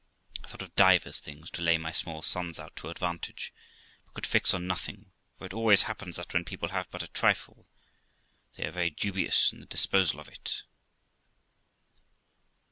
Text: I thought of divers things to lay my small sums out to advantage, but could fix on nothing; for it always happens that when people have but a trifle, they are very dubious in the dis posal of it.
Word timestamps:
I 0.43 0.47
thought 0.47 0.63
of 0.63 0.75
divers 0.75 1.19
things 1.19 1.51
to 1.51 1.61
lay 1.61 1.77
my 1.77 1.91
small 1.91 2.23
sums 2.23 2.59
out 2.59 2.75
to 2.77 2.89
advantage, 2.89 3.53
but 4.03 4.15
could 4.15 4.25
fix 4.25 4.51
on 4.51 4.65
nothing; 4.65 5.11
for 5.37 5.45
it 5.45 5.53
always 5.53 5.83
happens 5.83 6.15
that 6.15 6.33
when 6.33 6.43
people 6.43 6.69
have 6.69 6.89
but 6.89 7.03
a 7.03 7.07
trifle, 7.07 7.67
they 8.55 8.65
are 8.65 8.71
very 8.71 8.89
dubious 8.89 9.53
in 9.53 9.59
the 9.59 9.67
dis 9.67 9.85
posal 9.85 10.19
of 10.19 10.27
it. 10.27 10.63